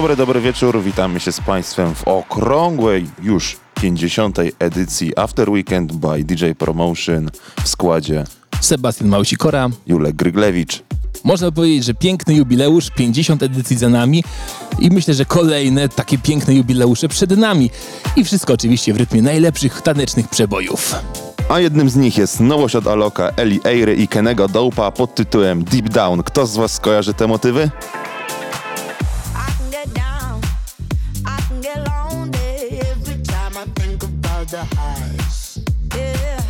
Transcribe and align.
dobry, 0.00 0.16
dobry 0.16 0.40
wieczór. 0.40 0.82
Witamy 0.82 1.20
się 1.20 1.32
z 1.32 1.40
Państwem 1.40 1.94
w 1.94 2.08
okrągłej 2.08 3.06
już 3.22 3.56
50. 3.80 4.38
edycji 4.58 5.18
After 5.18 5.50
Weekend 5.50 5.92
by 5.92 6.24
DJ 6.24 6.50
Promotion 6.58 7.30
w 7.64 7.68
składzie 7.68 8.24
Sebastian 8.60 9.08
Małsikora, 9.08 9.68
Julek 9.86 10.16
Gryglewicz. 10.16 10.82
Można 11.24 11.52
powiedzieć, 11.52 11.84
że 11.84 11.94
piękny 11.94 12.34
jubileusz, 12.34 12.90
50 12.90 13.42
edycji 13.42 13.76
za 13.76 13.88
nami 13.88 14.24
i 14.78 14.90
myślę, 14.90 15.14
że 15.14 15.24
kolejne 15.24 15.88
takie 15.88 16.18
piękne 16.18 16.54
jubileusze 16.54 17.08
przed 17.08 17.36
nami. 17.36 17.70
I 18.16 18.24
wszystko 18.24 18.52
oczywiście 18.52 18.94
w 18.94 18.96
rytmie 18.96 19.22
najlepszych 19.22 19.82
tanecznych 19.82 20.28
przebojów. 20.28 20.94
A 21.48 21.60
jednym 21.60 21.90
z 21.90 21.96
nich 21.96 22.18
jest 22.18 22.40
nowość 22.40 22.76
od 22.76 22.86
Aloka, 22.86 23.30
Eli 23.36 23.60
Eiry 23.64 23.96
i 23.96 24.08
Kenego 24.08 24.48
Dopa 24.48 24.90
pod 24.90 25.14
tytułem 25.14 25.64
Deep 25.64 25.88
Down. 25.88 26.22
Kto 26.22 26.46
z 26.46 26.56
Was 26.56 26.80
kojarzy 26.80 27.14
te 27.14 27.26
motywy? 27.26 27.70
the 34.50 34.64
highs. 34.74 35.60
Yeah, 35.94 36.42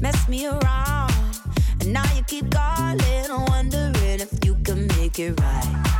mess 0.00 0.28
me 0.28 0.46
around. 0.46 1.12
And 1.80 1.92
now 1.92 2.04
you 2.16 2.22
keep 2.24 2.50
calling, 2.50 2.98
wondering 3.48 4.20
if 4.20 4.44
you 4.44 4.56
can 4.64 4.88
make 4.98 5.20
it 5.20 5.38
right. 5.40 5.93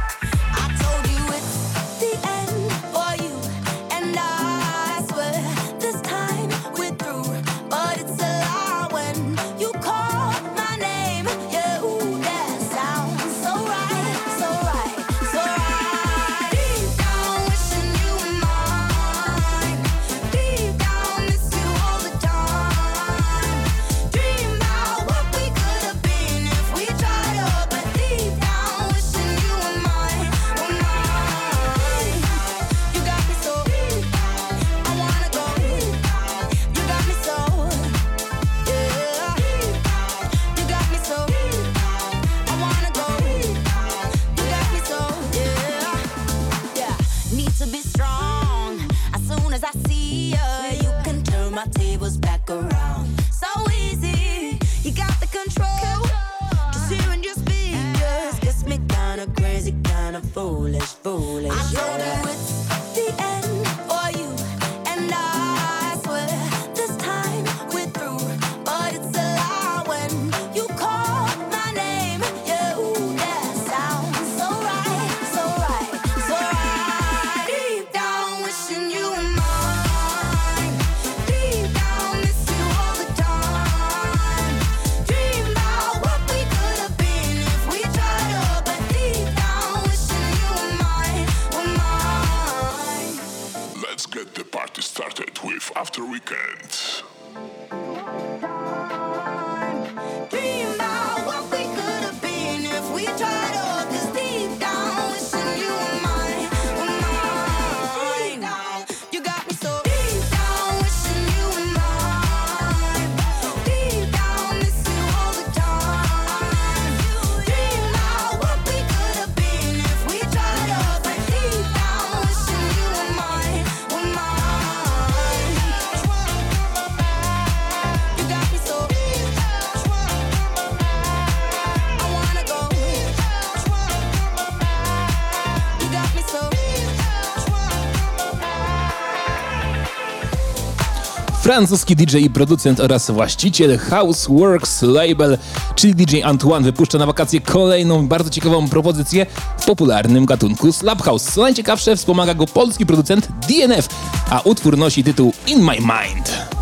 Francuski 141.55 141.97
DJ 141.97 142.17
i 142.17 142.31
producent 142.31 142.81
oraz 142.81 143.11
właściciel 143.11 143.79
Houseworks 143.79 144.83
Label, 144.83 145.39
czyli 145.75 145.95
DJ 145.95 146.23
Antoine 146.23 146.65
wypuszcza 146.65 146.99
na 146.99 147.07
wakacje 147.07 147.41
kolejną 147.41 148.09
bardzo 148.09 148.31
ciekawą 148.31 148.69
propozycję 148.69 149.27
w 149.59 149.65
popularnym 149.65 150.27
gatunku 150.27 150.73
Slap 150.73 151.03
House. 151.03 151.23
Co 151.23 151.43
najciekawsze, 151.43 151.97
wspomaga 151.97 152.35
go 152.35 152.47
polski 152.47 152.87
producent 152.87 153.29
DNF, 153.49 153.89
a 154.31 154.41
utwór 154.41 154.79
nosi 154.79 155.05
tytuł 155.05 155.33
In 155.47 155.63
My 155.63 155.77
Mind. 155.77 156.54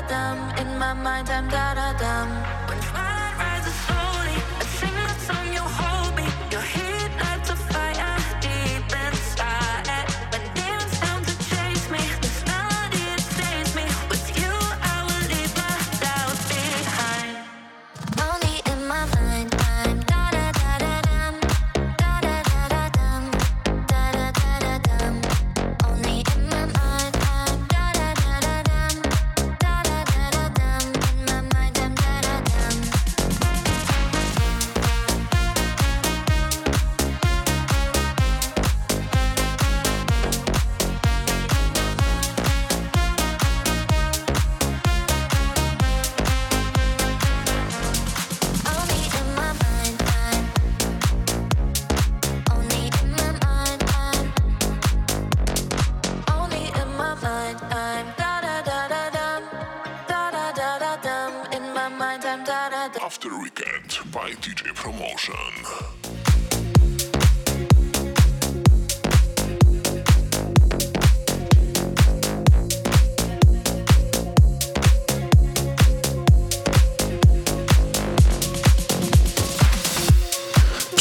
da 0.00 0.34
dum. 0.34 0.50
In 0.58 0.78
my 0.78 0.92
mind, 0.92 1.30
I'm 1.30 1.48
da 1.48 1.74
da 1.74 1.92
dum. 1.92 2.59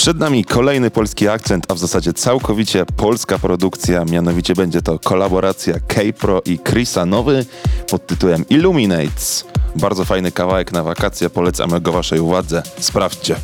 Przed 0.09 0.19
nami 0.19 0.45
kolejny 0.45 0.91
polski 0.91 1.27
akcent, 1.27 1.71
a 1.71 1.73
w 1.73 1.79
zasadzie 1.79 2.13
całkowicie 2.13 2.85
polska 2.97 3.39
produkcja, 3.39 4.06
mianowicie 4.06 4.53
będzie 4.53 4.81
to 4.81 5.00
kolaboracja 5.00 5.73
K-Pro 5.88 6.41
i 6.45 6.59
Chrisa 6.69 7.06
Nowy 7.06 7.45
pod 7.91 8.07
tytułem 8.07 8.45
Illuminates. 8.50 9.45
Bardzo 9.75 10.06
fajny 10.06 10.31
kawałek 10.31 10.71
na 10.71 10.83
wakacje, 10.83 11.29
polecamy 11.29 11.81
go 11.81 11.91
waszej 11.91 12.19
uwadze. 12.19 12.63
Sprawdźcie. 12.79 13.35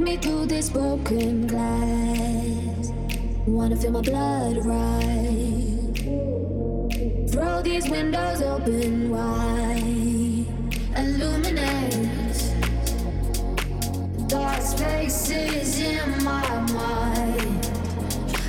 me 0.00 0.16
through 0.16 0.46
this 0.46 0.70
broken 0.70 1.46
glass. 1.46 2.92
Wanna 3.46 3.76
feel 3.76 3.92
my 3.92 4.00
blood 4.00 4.64
rise. 4.64 5.90
Throw 7.30 7.60
these 7.62 7.88
windows 7.90 8.40
open 8.40 9.10
wide. 9.10 10.46
Illuminate 10.96 12.08
dark 14.26 14.62
spaces 14.62 15.80
in 15.80 16.24
my 16.24 16.48
mind. 16.72 17.66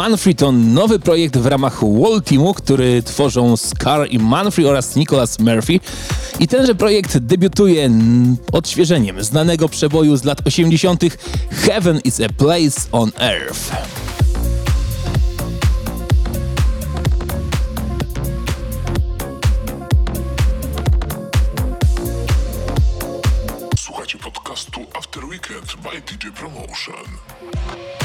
Manfrey 0.00 0.34
to 0.34 0.52
nowy 0.52 0.98
projekt 0.98 1.36
w 1.38 1.46
ramach 1.46 1.80
Wall 1.82 2.22
Teamu, 2.22 2.54
który 2.54 3.02
tworzą 3.02 3.56
Scar 3.56 4.10
i 4.10 4.18
Manfrey 4.18 4.66
oraz 4.66 4.96
Nicholas 4.96 5.38
Murphy. 5.38 5.80
I 6.38 6.48
tenże 6.48 6.74
projekt 6.74 7.18
debiutuje 7.18 7.90
odświeżeniem 8.52 9.24
znanego 9.24 9.68
przeboju 9.68 10.16
z 10.16 10.24
lat 10.24 10.46
80. 10.46 11.02
Heaven 11.50 12.00
is 12.04 12.20
a 12.20 12.28
Place 12.28 12.80
on 12.92 13.12
Earth. 13.18 13.72
Słuchajcie 23.78 24.18
podcastu 24.18 24.80
After 24.98 25.24
Weekend 25.24 25.76
by 25.82 26.16
DJ 26.16 26.26
Promotion. 26.28 27.99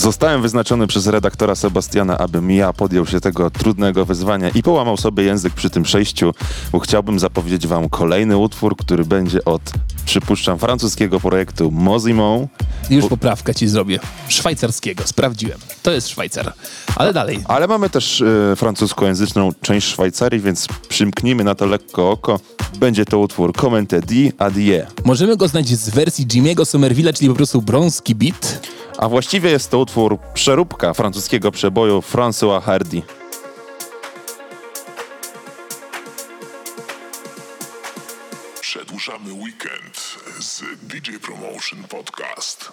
Zostałem 0.00 0.42
wyznaczony 0.42 0.86
przez 0.86 1.06
redaktora 1.06 1.54
Sebastiana, 1.54 2.18
abym 2.18 2.50
ja 2.50 2.72
podjął 2.72 3.06
się 3.06 3.20
tego 3.20 3.50
trudnego 3.50 4.04
wyzwania 4.04 4.48
i 4.48 4.62
połamał 4.62 4.96
sobie 4.96 5.24
język 5.24 5.54
przy 5.54 5.70
tym 5.70 5.82
przejściu, 5.82 6.34
bo 6.72 6.78
chciałbym 6.78 7.18
zapowiedzieć 7.18 7.66
wam 7.66 7.88
kolejny 7.88 8.36
utwór, 8.36 8.76
który 8.76 9.04
będzie 9.04 9.44
od, 9.44 9.62
przypuszczam, 10.10 10.58
francuskiego 10.58 11.20
projektu 11.20 11.70
Mozimo. 11.70 12.48
Już 12.90 13.06
poprawkę 13.06 13.54
ci 13.54 13.68
zrobię. 13.68 13.98
Szwajcarskiego, 14.28 15.06
sprawdziłem. 15.06 15.58
To 15.82 15.90
jest 15.90 16.08
Szwajcar. 16.08 16.52
Ale 16.96 17.12
dalej. 17.12 17.40
Ale 17.48 17.66
mamy 17.66 17.90
też 17.90 18.22
e, 18.22 18.56
francuskojęzyczną 18.56 19.50
część 19.62 19.86
Szwajcarii, 19.86 20.40
więc 20.40 20.68
przymknijmy 20.88 21.44
na 21.44 21.54
to 21.54 21.66
lekko 21.66 22.10
oko. 22.10 22.40
Będzie 22.78 23.04
to 23.04 23.18
utwór 23.18 23.52
Commenté 23.52 24.00
di 24.00 24.32
Adie. 24.38 24.86
Możemy 25.04 25.36
go 25.36 25.48
znać 25.48 25.68
z 25.68 25.90
wersji 25.90 26.26
Jimmy'ego 26.26 26.62
Somerville'a, 26.62 27.12
czyli 27.12 27.28
po 27.28 27.36
prostu 27.36 27.62
brąski 27.62 28.14
beat. 28.14 28.68
A 28.98 29.08
właściwie 29.08 29.50
jest 29.50 29.70
to 29.70 29.78
utwór 29.78 30.18
przeróbka 30.34 30.94
francuskiego 30.94 31.50
przeboju 31.50 31.98
François 32.12 32.62
Hardy. 32.62 33.02
Przedłużamy 39.00 39.32
weekend 39.32 40.18
z 40.40 40.62
DJ 40.82 41.16
Promotion 41.16 41.84
Podcast. 41.84 42.72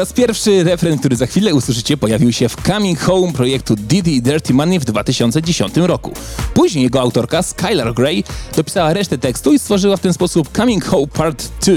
Raz 0.00 0.12
pierwszy 0.12 0.64
refren, 0.64 0.98
który 0.98 1.16
za 1.16 1.26
chwilę 1.26 1.54
usłyszycie, 1.54 1.96
pojawił 1.96 2.32
się 2.32 2.48
w 2.48 2.56
Coming 2.66 3.00
Home 3.00 3.32
projektu 3.32 3.76
Diddy 3.76 4.20
Dirty 4.20 4.54
Money 4.54 4.80
w 4.80 4.84
2010 4.84 5.76
roku. 5.76 6.12
Później 6.54 6.84
jego 6.84 7.00
autorka 7.00 7.42
Skylar 7.42 7.94
Grey 7.94 8.24
dopisała 8.56 8.92
resztę 8.92 9.18
tekstu 9.18 9.52
i 9.52 9.58
stworzyła 9.58 9.96
w 9.96 10.00
ten 10.00 10.12
sposób 10.12 10.56
Coming 10.56 10.84
Home 10.84 11.06
Part 11.06 11.48
2. 11.60 11.74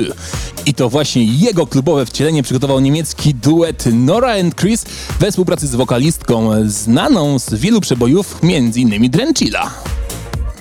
I 0.66 0.74
to 0.74 0.90
właśnie 0.90 1.24
jego 1.24 1.68
klubowe 1.68 2.06
wcielenie 2.06 2.44
przygotował 2.44 2.80
niemiecki 2.80 3.36
duet 3.36 3.86
Nora 3.94 4.40
and 4.40 4.56
Chris 4.56 4.86
we 5.20 5.32
współpracy 5.32 5.68
z 5.68 5.76
wokalistką 5.76 6.52
znaną 6.66 7.40
z 7.40 7.54
wielu 7.54 7.82
przebojów, 7.82 8.40
m.in. 8.44 9.12
Drenchilla. 9.12 9.74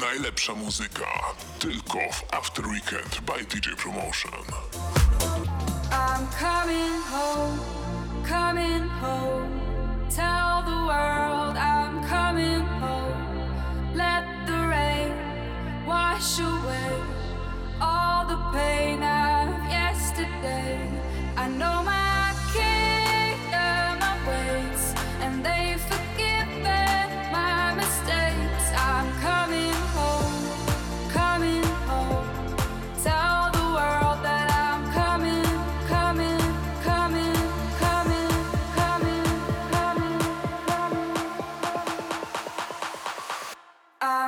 Najlepsza 0.01 0.55
muzyka 0.55 1.07
tylko 1.59 1.99
w 2.13 2.35
After 2.35 2.67
Weekend 2.67 3.21
by 3.27 3.57
DJ 3.57 3.69
Promotion. 3.83 4.33
I'm 5.95 6.27
coming 6.29 6.95
home, 7.15 7.61
coming 8.25 8.89
home. 9.05 9.61
Tell 10.09 10.63
the 10.63 10.79
world 10.91 11.55
I'm 11.59 12.03
coming 12.05 12.63
home. 12.81 13.95
Let 13.95 14.25
the 14.47 14.59
rain 14.75 15.13
wash 15.87 16.39
away 16.39 16.95
all 17.79 18.25
the 18.25 18.41
pain 18.57 19.03
of 19.03 19.49
yesterday. 19.71 20.89
I 21.37 21.49
know 21.49 21.83
my 21.83 22.12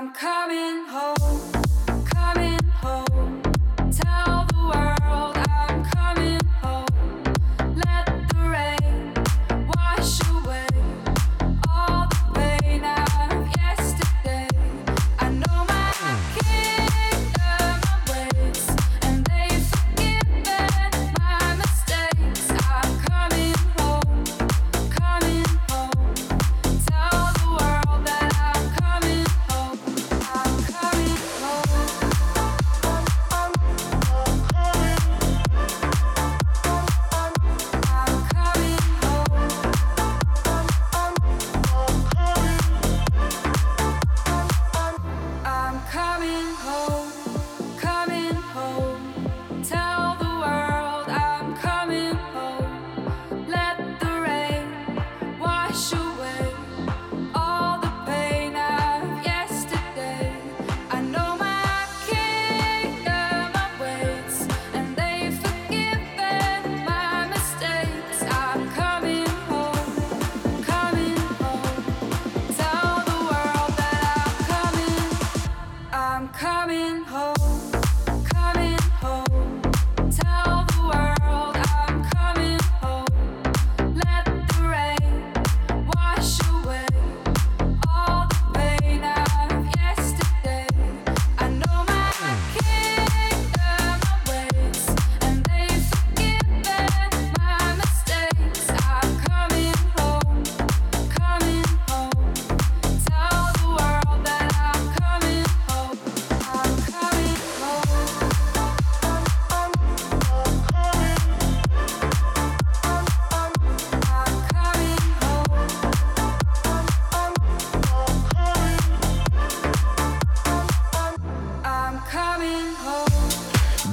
I'm 0.05 0.13
coming 0.13 0.85
home, 0.85 1.44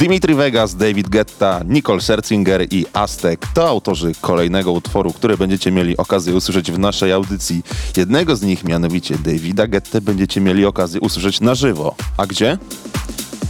Dimitri 0.01 0.35
Vegas, 0.35 0.75
David 0.75 1.09
Guetta, 1.09 1.61
Nicole 1.65 2.01
Scherzinger 2.01 2.67
i 2.71 2.85
Aztek 2.93 3.47
to 3.53 3.69
autorzy 3.69 4.11
kolejnego 4.21 4.71
utworu, 4.71 5.13
który 5.13 5.37
będziecie 5.37 5.71
mieli 5.71 5.97
okazję 5.97 6.35
usłyszeć 6.35 6.71
w 6.71 6.79
naszej 6.79 7.11
audycji. 7.11 7.63
Jednego 7.97 8.35
z 8.35 8.41
nich, 8.41 8.63
mianowicie 8.63 9.17
Davida 9.17 9.67
Guetta, 9.67 10.01
będziecie 10.01 10.41
mieli 10.41 10.65
okazję 10.65 11.01
usłyszeć 11.01 11.41
na 11.41 11.55
żywo. 11.55 11.95
A 12.17 12.27
gdzie? 12.27 12.57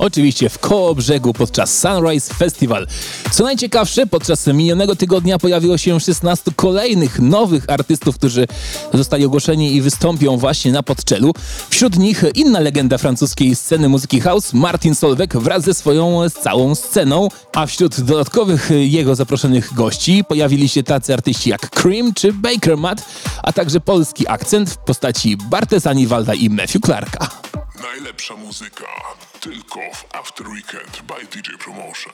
oczywiście 0.01 0.49
w 0.49 0.59
koło 0.59 0.95
brzegu 0.95 1.33
podczas 1.33 1.79
Sunrise 1.79 2.33
Festival. 2.33 2.87
Co 3.31 3.43
najciekawsze, 3.43 4.07
podczas 4.07 4.47
minionego 4.47 4.95
tygodnia 4.95 5.39
pojawiło 5.39 5.77
się 5.77 5.99
16 5.99 6.51
kolejnych 6.55 7.19
nowych 7.19 7.63
artystów, 7.67 8.15
którzy 8.15 8.47
zostali 8.93 9.25
ogłoszeni 9.25 9.75
i 9.75 9.81
wystąpią 9.81 10.37
właśnie 10.37 10.71
na 10.71 10.83
podczelu. 10.83 11.33
Wśród 11.69 11.97
nich 11.97 12.23
inna 12.35 12.59
legenda 12.59 12.97
francuskiej 12.97 13.55
sceny 13.55 13.89
muzyki 13.89 14.21
house, 14.21 14.53
Martin 14.53 14.95
Solveig 14.95 15.37
wraz 15.37 15.63
ze 15.63 15.73
swoją 15.73 16.29
całą 16.29 16.75
sceną, 16.75 17.27
a 17.55 17.65
wśród 17.65 18.01
dodatkowych 18.01 18.69
jego 18.71 19.15
zaproszonych 19.15 19.73
gości 19.73 20.23
pojawili 20.27 20.69
się 20.69 20.83
tacy 20.83 21.13
artyści 21.13 21.49
jak 21.49 21.69
Cream 21.69 22.13
czy 22.13 22.33
Baker 22.33 22.77
Matt, 22.77 23.05
a 23.43 23.53
także 23.53 23.79
polski 23.79 24.27
akcent 24.27 24.69
w 24.69 24.77
postaci 24.77 25.37
Bartesani 25.37 26.07
Walda 26.07 26.33
i 26.33 26.49
Matthew 26.49 26.81
Clarka. 26.81 27.29
Najlepsza 27.81 28.35
muzyka. 28.35 28.85
Take 29.41 29.75
off 29.75 30.05
after 30.13 30.47
weekend 30.47 31.07
by 31.07 31.19
DJ 31.21 31.57
Promotion. 31.57 32.11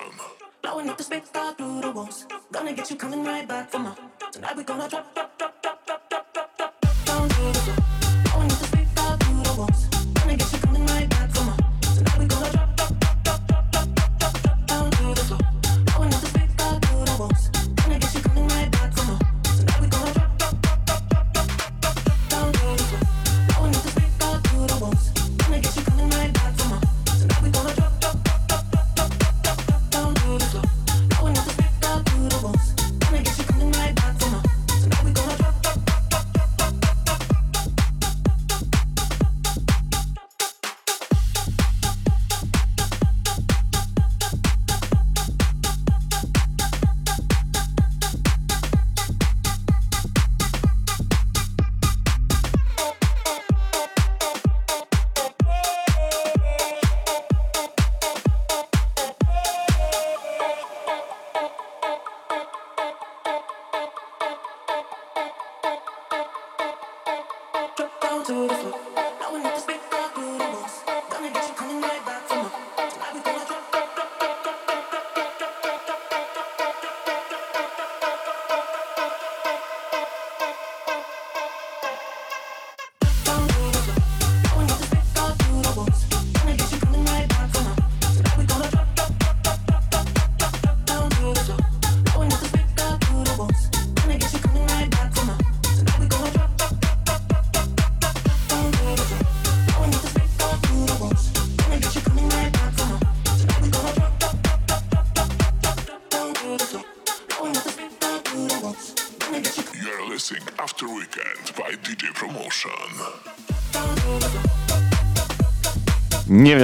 Blowing 0.61 0.89
up 0.89 0.97
the 0.97 1.03
space 1.03 1.25
star 1.25 1.53
through 1.55 1.81
the 1.81 1.91
walls. 1.91 2.25
Gonna 2.53 2.71
get 2.71 2.89
you 2.89 2.95
coming 2.95 3.21
right 3.25 3.45
back 3.45 3.69
for 3.69 3.79
more. 3.79 3.97
Tonight 4.31 4.55
we 4.55 4.63
gonna 4.63 4.87
drop, 4.87 5.13
drop, 5.13 5.37
drop, 5.37 5.61
drop, 5.61 5.85
drop, 5.85 6.07
drop, 6.09 6.33
drop, 6.33 6.57
drop, 6.57 7.05
down 7.05 7.27
to 7.27 7.35
the. 7.35 7.96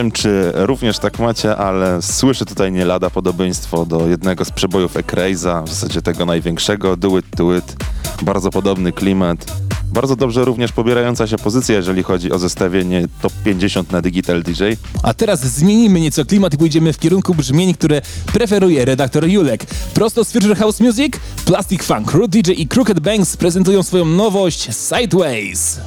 wiem, 0.03 0.11
czy 0.11 0.51
również 0.55 0.99
tak 0.99 1.19
macie, 1.19 1.55
ale 1.55 2.01
słyszę 2.01 2.45
tutaj 2.45 2.71
nie 2.71 2.85
lada 2.85 3.09
podobieństwo 3.09 3.85
do 3.85 4.07
jednego 4.07 4.45
z 4.45 4.51
przebojów 4.51 4.97
Ekrejza, 4.97 5.63
w 5.63 5.69
zasadzie 5.69 6.01
tego 6.01 6.25
największego, 6.25 6.97
Duet 6.97 7.25
Duet. 7.37 7.75
Bardzo 8.21 8.49
podobny 8.49 8.91
klimat. 8.91 9.45
Bardzo 9.93 10.15
dobrze 10.15 10.45
również 10.45 10.71
pobierająca 10.71 11.27
się 11.27 11.37
pozycja, 11.37 11.75
jeżeli 11.75 12.03
chodzi 12.03 12.31
o 12.31 12.39
zestawienie 12.39 13.07
top 13.21 13.33
50 13.45 13.91
na 13.91 14.01
Digital 14.01 14.43
DJ. 14.43 14.63
A 15.03 15.13
teraz 15.13 15.39
zmienimy 15.39 15.99
nieco 15.99 16.25
klimat 16.25 16.53
i 16.53 16.57
pójdziemy 16.57 16.93
w 16.93 16.99
kierunku 16.99 17.35
brzmień, 17.35 17.73
które 17.73 18.01
preferuje 18.33 18.85
redaktor 18.85 19.25
Julek. 19.25 19.65
Prosto 19.93 20.25
z 20.25 20.31
Future 20.31 20.57
House 20.57 20.79
Music, 20.79 21.13
Plastic 21.45 21.83
Funk, 21.83 22.11
Root 22.11 22.31
DJ 22.31 22.51
i 22.51 22.67
Crooked 22.67 22.99
Banks 22.99 23.37
prezentują 23.37 23.83
swoją 23.83 24.05
nowość 24.05 24.69
Sideways. 24.71 25.79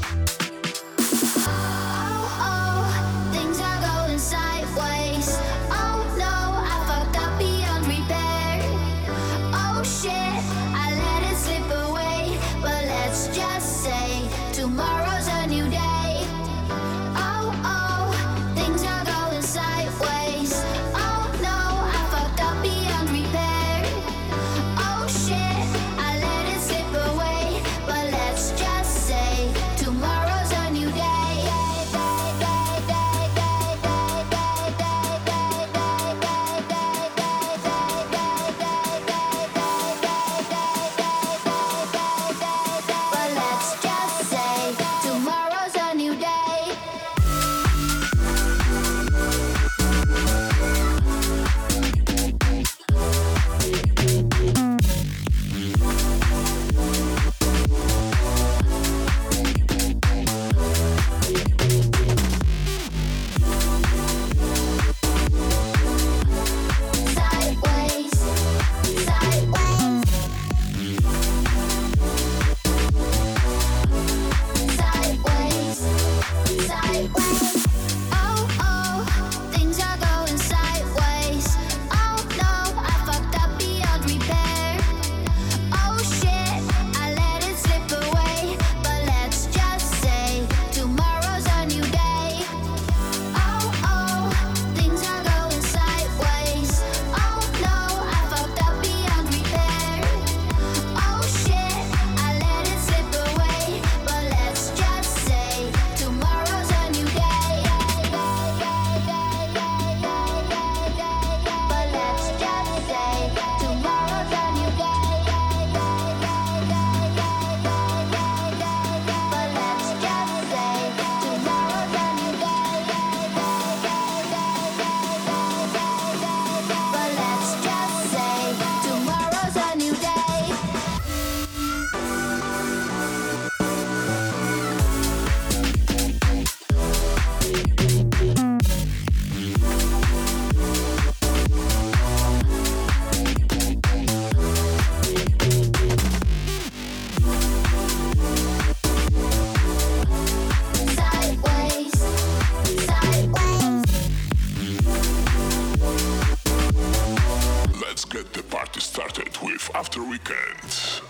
After 159.80 160.02
Weekend. 160.02 161.02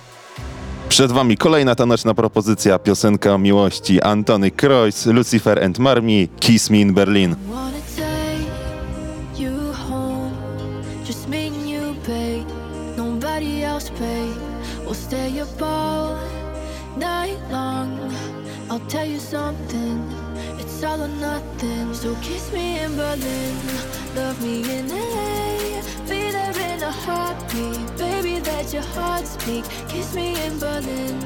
Przed 0.88 1.12
wami 1.12 1.36
kolejna 1.36 1.74
taneczna 1.74 2.14
propozycja, 2.14 2.78
piosenka 2.78 3.34
o 3.34 3.38
miłości 3.38 4.02
Antony 4.02 4.50
Kroos, 4.50 5.06
Lucifer 5.06 5.64
and 5.64 5.78
Marmi, 5.78 6.28
Kiss 6.40 6.70
Me 6.70 6.80
in 6.80 6.94
Berlin. 6.94 7.36
I'll 18.70 18.88
tell 18.88 19.06
you 19.06 19.20
something, 19.20 20.02
it's 20.58 20.84
all 20.84 21.00
or 21.00 21.08
nothing. 21.08 21.94
So 21.94 22.14
kiss 22.20 22.52
me 22.52 22.84
in 22.84 22.96
love 22.96 24.42
me 24.42 24.78
in 24.78 24.88
LA. 24.88 25.46
Be 26.08 26.30
there 26.30 26.74
in 26.74 26.82
a 26.82 26.90
heartbeat. 26.90 27.95
Let 28.66 28.74
your 28.74 28.94
heart 28.98 29.24
speak. 29.24 29.64
Kiss 29.88 30.12
me 30.12 30.34
in 30.44 30.58
Berlin, 30.58 31.24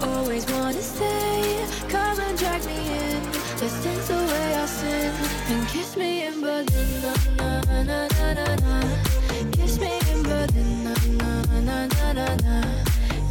always 0.00 0.50
wanna 0.50 0.80
stay. 0.80 1.66
Come 1.86 2.18
and 2.18 2.38
drag 2.38 2.64
me 2.64 2.78
in. 2.78 3.24
Let's 3.60 3.84
dance 3.84 4.08
away 4.08 4.54
our 4.54 4.66
sin 4.66 5.12
and 5.50 5.68
kiss 5.68 5.98
me 5.98 6.24
in 6.24 6.40
Berlin. 6.40 7.02
Na, 7.36 7.60
na, 7.60 7.82
na, 7.82 8.08
na, 8.08 8.32
na, 8.32 8.56
na. 8.56 8.80
Kiss 9.52 9.78
me 9.78 10.00
in 10.12 10.22
Berlin. 10.22 10.84
Na, 10.84 10.94
na, 11.20 11.60
na, 11.60 11.86
na, 11.88 12.12
na, 12.14 12.36
na. 12.36 12.84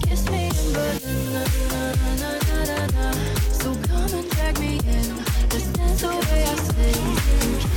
Kiss 0.06 0.30
me 0.30 0.50
in 0.54 0.74
Berlin. 0.74 1.34
Na, 1.34 1.44
na, 1.74 2.14
na, 2.22 2.32
na, 2.48 2.58
na, 2.70 2.86
na. 2.94 3.12
So 3.52 3.74
come 3.90 4.20
and 4.20 4.30
drag 4.30 4.60
me 4.60 4.78
in. 4.86 5.18
Let's 5.50 5.66
dance 5.74 6.04
away 6.04 6.46
our 6.46 6.58
sin 6.58 7.77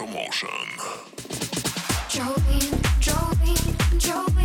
Commotion. 0.00 0.48
Jolene, 2.08 2.80
Jolene, 3.00 3.76
Jolene. 3.98 4.39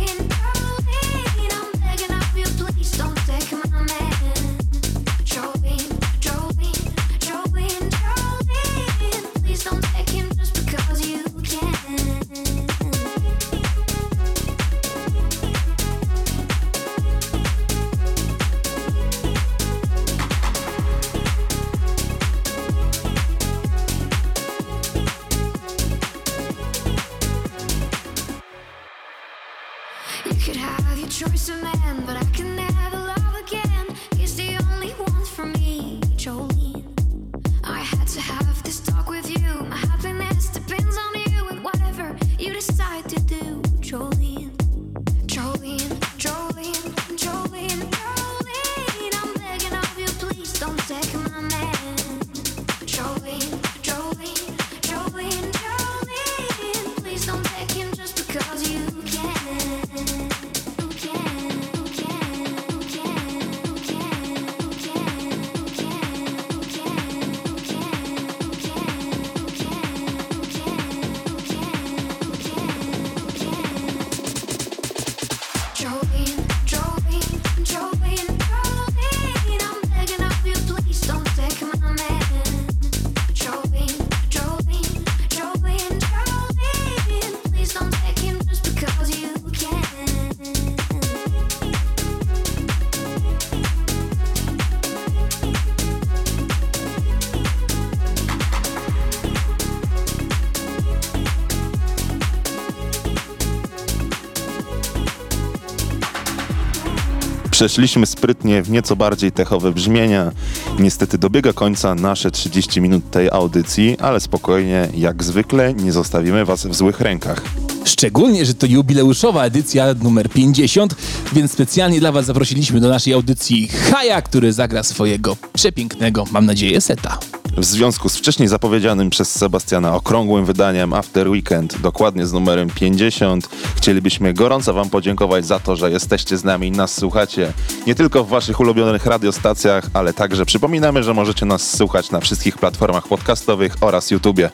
Przeszliśmy 107.56 108.06
sprytnie 108.06 108.62
w 108.62 108.70
nieco 108.70 108.96
bardziej 108.96 109.32
techowe 109.32 109.72
brzmienia. 109.72 110.32
Niestety 110.78 111.18
dobiega 111.18 111.52
końca 111.52 111.94
nasze 111.94 112.30
30 112.30 112.80
minut 112.80 113.10
tej 113.10 113.30
audycji, 113.30 113.96
ale 113.98 114.20
spokojnie, 114.20 114.88
jak 114.96 115.24
zwykle, 115.24 115.74
nie 115.74 115.92
zostawimy 115.92 116.44
Was 116.44 116.66
w 116.66 116.74
złych 116.74 117.00
rękach. 117.00 117.42
Szczególnie, 117.84 118.46
że 118.46 118.54
to 118.54 118.66
jubileuszowa 118.66 119.44
edycja 119.44 119.94
numer 120.02 120.30
50, 120.30 120.94
więc 121.32 121.52
specjalnie 121.52 122.00
dla 122.00 122.12
Was 122.12 122.26
zaprosiliśmy 122.26 122.80
do 122.80 122.88
naszej 122.88 123.12
audycji 123.12 123.68
Haja, 123.68 124.22
który 124.22 124.52
zagra 124.52 124.82
swojego 124.82 125.36
przepięknego, 125.52 126.24
mam 126.30 126.46
nadzieję, 126.46 126.80
seta. 126.80 127.18
W 127.56 127.64
związku 127.64 128.08
z 128.08 128.16
wcześniej 128.16 128.48
zapowiedzianym 128.48 129.10
przez 129.10 129.30
Sebastiana 129.30 129.94
okrągłym 129.94 130.44
wydaniem 130.44 130.92
After 130.92 131.28
Weekend, 131.28 131.80
dokładnie 131.80 132.26
z 132.26 132.32
numerem 132.32 132.70
50, 132.70 133.48
chcielibyśmy 133.76 134.34
gorąco 134.34 134.74
Wam 134.74 134.90
podziękować 134.90 135.46
za 135.46 135.60
to, 135.60 135.76
że 135.76 135.90
jesteście 135.90 136.36
z 136.36 136.44
nami 136.44 136.68
i 136.68 136.70
nas 136.70 136.94
słuchacie. 136.94 137.52
Nie 137.86 137.94
tylko 137.94 138.24
w 138.24 138.28
Waszych 138.28 138.60
ulubionych 138.60 139.06
radiostacjach, 139.06 139.84
ale 139.92 140.12
także 140.12 140.46
przypominamy, 140.46 141.02
że 141.02 141.14
możecie 141.14 141.46
nas 141.46 141.76
słuchać 141.76 142.10
na 142.10 142.20
wszystkich 142.20 142.58
platformach 142.58 143.08
podcastowych 143.08 143.76
oraz 143.80 144.10
YouTubie. 144.10 144.50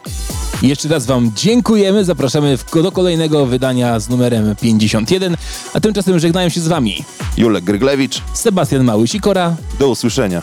Jeszcze 0.62 0.88
raz 0.88 1.06
Wam 1.06 1.32
dziękujemy, 1.36 2.04
zapraszamy 2.04 2.58
do 2.74 2.92
kolejnego 2.92 3.46
wydania 3.46 4.00
z 4.00 4.08
numerem 4.08 4.56
51, 4.60 5.36
a 5.74 5.80
tymczasem 5.80 6.18
żegnają 6.18 6.48
się 6.48 6.60
z 6.60 6.68
Wami 6.68 7.04
Julek 7.36 7.64
Gryglewicz, 7.64 8.22
Sebastian 8.34 8.84
Mały-Sikora, 8.84 9.54
do 9.78 9.88
usłyszenia. 9.88 10.42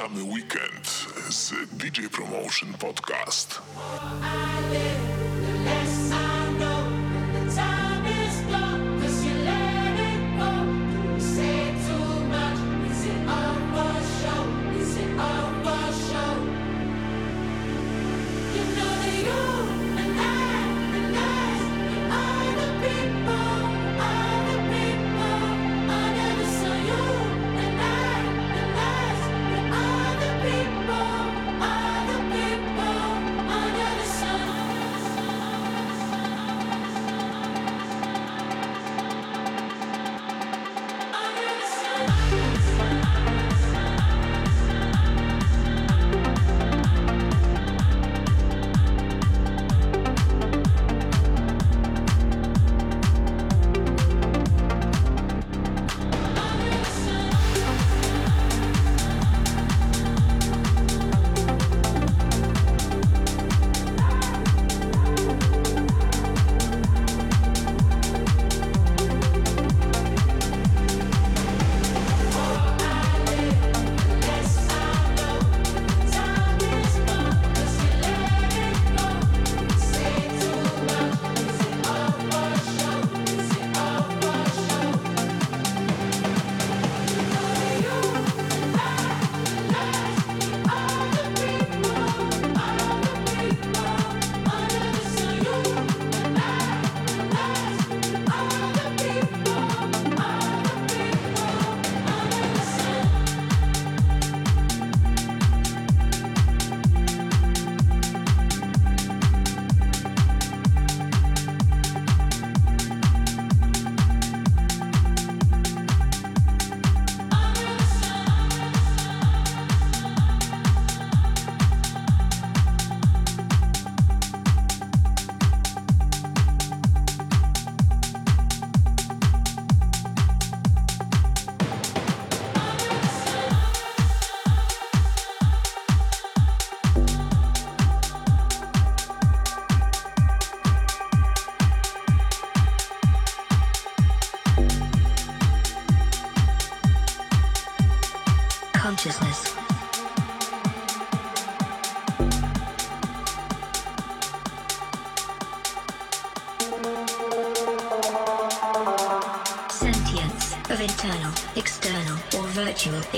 Przedłużamy 0.00 0.32
weekend 0.32 1.06
z 1.30 1.52
DJ 1.72 2.06
Promotion 2.12 2.74
Podcast. 2.74 3.62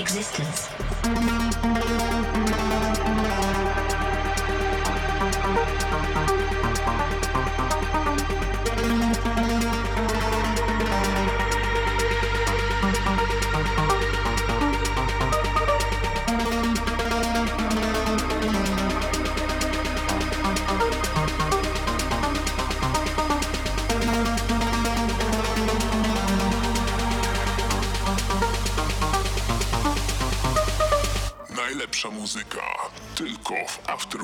Existence. 0.02 0.41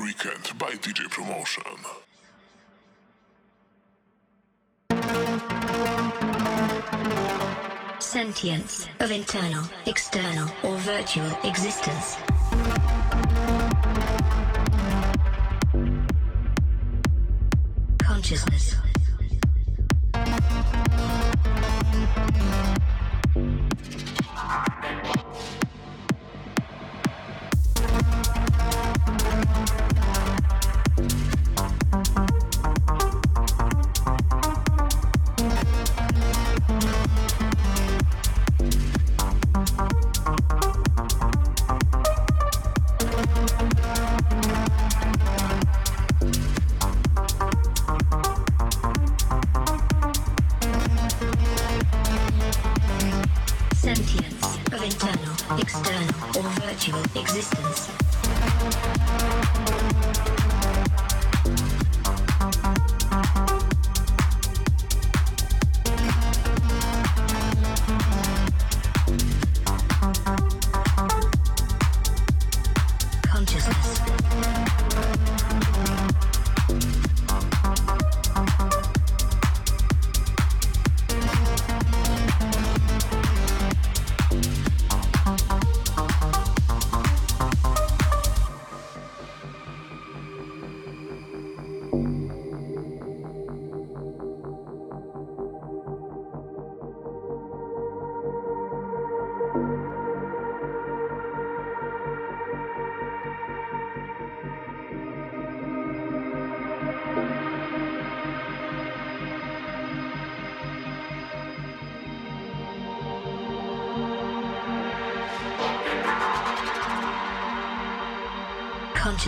Weekend 0.09 0.57
by 0.57 0.71
DJ 0.71 1.07
Promotion. 1.11 1.63
Sentience 7.99 8.87
of 9.01 9.11
internal, 9.11 9.65
external, 9.85 10.49
or 10.63 10.77
virtual 10.77 11.29
existence. 11.43 12.17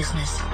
consciousness. 0.01 0.50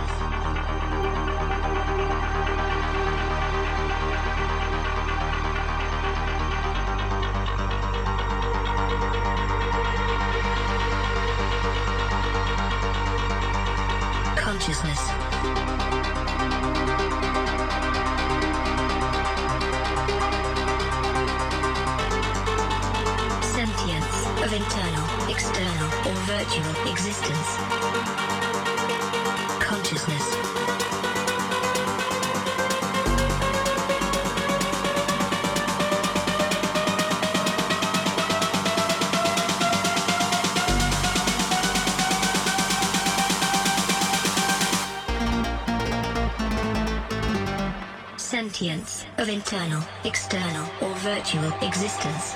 sentience, 48.57 49.05
of 49.19 49.29
internal, 49.29 49.83
external, 50.03 50.65
or 50.81 50.93
virtual 50.95 51.51
existence. 51.61 52.35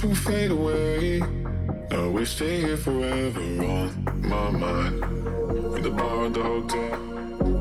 chance 0.00 0.24
will 0.24 0.32
fade 0.32 0.50
away. 0.50 1.20
I 1.90 2.06
wish 2.06 2.30
stay 2.36 2.60
here 2.60 2.76
forever 2.76 3.40
on 3.40 4.20
my 4.20 4.50
mind. 4.50 5.02
In 5.76 5.82
the 5.82 5.90
bar 5.90 6.26
at 6.26 6.34
the 6.34 6.42
hotel, 6.42 6.94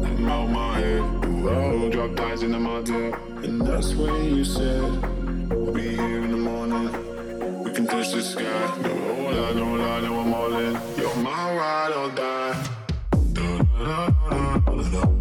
I'm 0.05 0.29
out 0.29 0.49
my 0.49 0.79
head. 0.79 1.01
Ooh, 1.25 1.85
I 1.85 1.89
drop 1.89 2.15
dives 2.15 2.43
into 2.43 2.59
my 2.59 2.81
debt. 2.81 3.19
And 3.43 3.61
that's 3.61 3.93
when 3.95 4.35
you 4.35 4.45
said, 4.45 4.83
I'll 5.51 5.71
be 5.71 5.89
here 5.89 6.21
in 6.21 6.31
the 6.31 6.37
morning. 6.37 7.63
We 7.63 7.71
can 7.73 7.87
touch 7.87 8.11
the 8.11 8.21
sky. 8.21 8.41
No, 8.83 8.89
hold 8.89 9.35
on, 9.35 9.55
don't 9.55 9.79
lie, 9.79 10.01
no, 10.01 10.19
I'm 10.19 10.33
all 10.33 10.53
in. 10.53 10.73
You're 10.97 11.15
my 11.17 11.55
ride 11.55 11.93
or 11.93 12.09
die. 12.11 12.67
Da, 13.33 13.57
da, 13.79 14.09
da, 14.91 15.18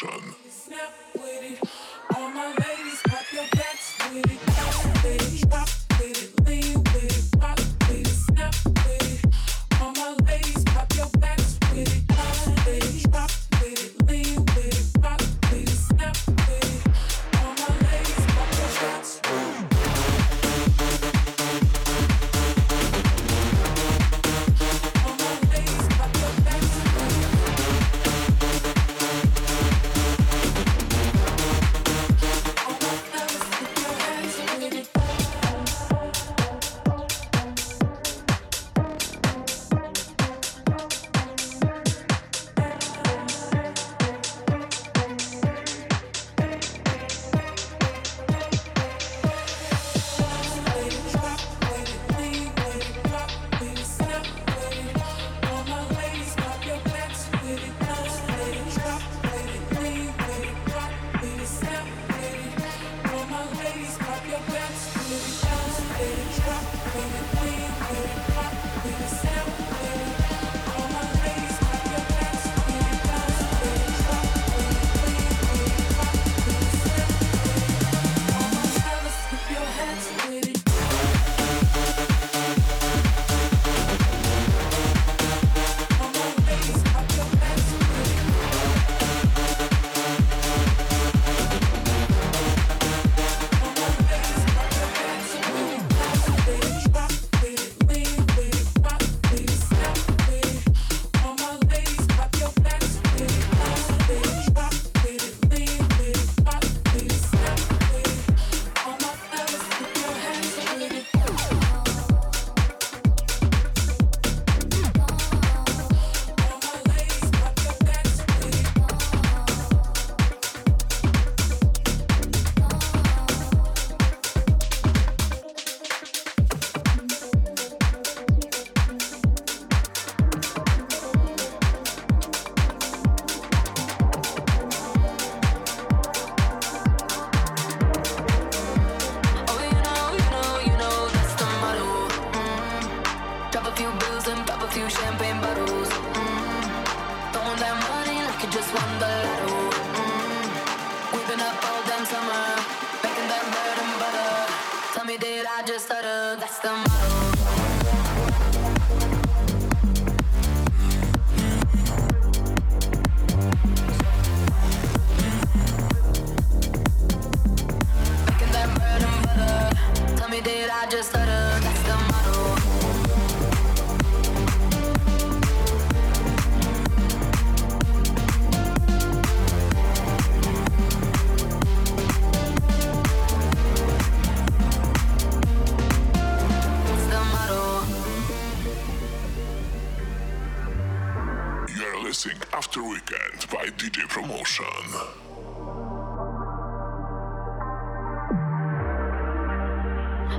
Production. 0.00 0.49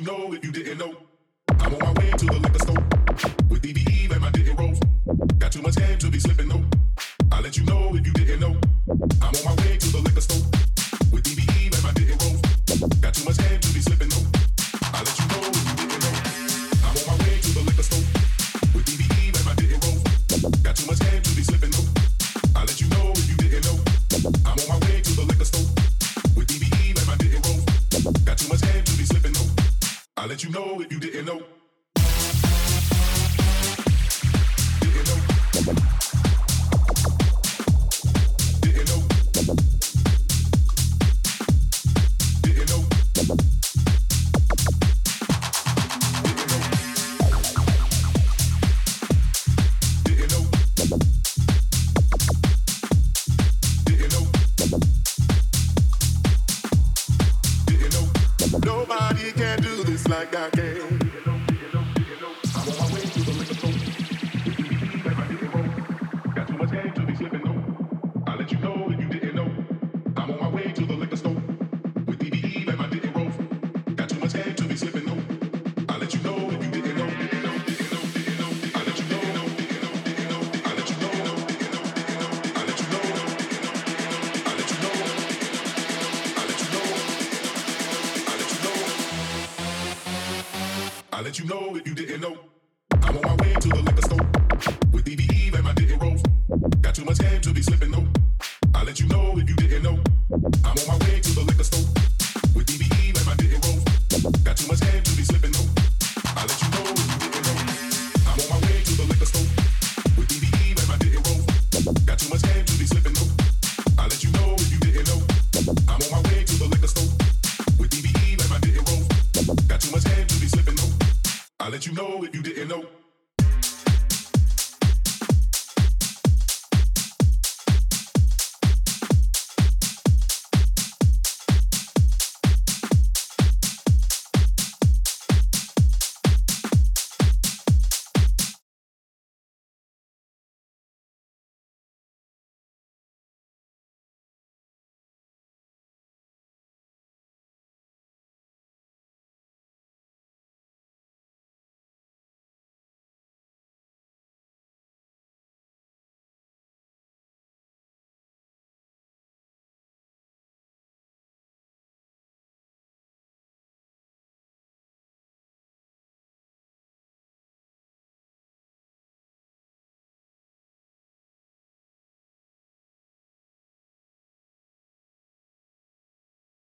you 0.00 0.06
know 0.06 0.32
if 0.32 0.44
you 0.44 0.52
didn't 0.52 0.78
know 0.78 0.89